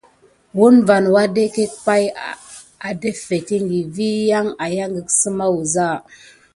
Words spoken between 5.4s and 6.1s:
wuza.